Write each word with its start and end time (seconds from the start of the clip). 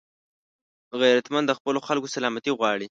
غیرتمند 1.01 1.45
د 1.47 1.51
خپلو 1.59 1.79
خلکو 1.87 2.11
سلامتي 2.15 2.51
غواړي 2.57 2.79